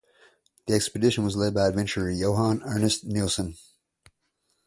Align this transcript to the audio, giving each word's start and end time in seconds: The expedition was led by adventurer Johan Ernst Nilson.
The 0.65 0.73
expedition 0.73 1.23
was 1.23 1.35
led 1.35 1.53
by 1.53 1.67
adventurer 1.67 2.09
Johan 2.09 2.63
Ernst 2.63 3.05
Nilson. 3.05 3.55